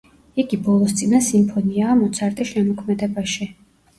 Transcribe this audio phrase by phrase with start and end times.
[0.43, 3.49] იგი ბოლოს წინა სიმფონიაა მოცარტის შემოქმედებაში.